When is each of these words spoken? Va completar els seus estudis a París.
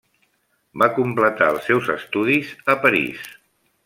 Va 0.83 0.87
completar 0.95 1.49
els 1.55 1.67
seus 1.71 1.91
estudis 1.97 2.51
a 2.75 2.77
París. 2.87 3.29